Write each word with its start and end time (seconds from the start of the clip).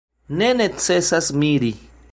Ne 0.39 0.47
necesas 0.61 1.31
miri. 1.43 1.73